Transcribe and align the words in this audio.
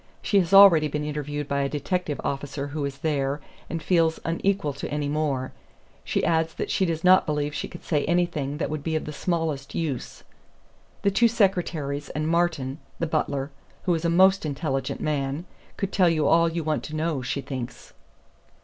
She 0.23 0.39
has 0.39 0.51
already 0.51 0.87
been 0.87 1.05
interviewed 1.05 1.47
by 1.47 1.61
a 1.61 1.69
detective 1.69 2.19
officer 2.23 2.69
who 2.69 2.83
is 2.85 2.97
there, 3.05 3.39
and 3.69 3.83
feels 3.83 4.19
unequal 4.25 4.73
to 4.73 4.89
any 4.89 5.07
more. 5.07 5.51
She 6.03 6.25
adds 6.25 6.55
that 6.55 6.71
she 6.71 6.87
does 6.87 7.03
not 7.03 7.27
believe 7.27 7.53
she 7.53 7.67
could 7.67 7.83
say 7.83 8.03
anything 8.05 8.57
that 8.57 8.71
would 8.71 8.81
be 8.81 8.95
of 8.95 9.05
the 9.05 9.13
smallest 9.13 9.75
use. 9.75 10.23
The 11.03 11.11
two 11.11 11.27
secretaries 11.27 12.09
and 12.09 12.27
Martin, 12.27 12.79
the 12.97 13.05
butler 13.05 13.51
(who 13.83 13.93
is 13.93 14.03
a 14.03 14.09
most 14.09 14.43
intelligent 14.43 15.01
man) 15.01 15.45
could 15.77 15.91
tell 15.91 16.09
you 16.09 16.27
all 16.27 16.49
you 16.49 16.63
want 16.63 16.81
to 16.85 16.95
know, 16.95 17.21
she 17.21 17.41
thinks." 17.41 17.93